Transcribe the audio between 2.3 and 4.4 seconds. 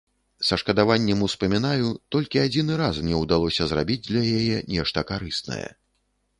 адзіны раз мне ўдалося зрабіць для